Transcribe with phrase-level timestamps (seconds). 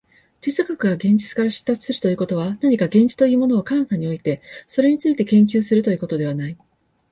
[0.39, 6.57] 哲学が現実から出立するということは、何か現実というものを彼方に置いて、それについて研究するということではない。